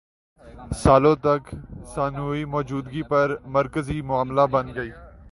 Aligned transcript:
سالوں 0.73 1.15
تک 1.23 1.43
ثانوی 1.95 2.43
موجودگی 2.45 3.03
پر 3.03 3.35
مرکزی 3.47 4.01
معاملہ 4.01 4.45
بن 4.51 4.73
گئے 4.75 4.91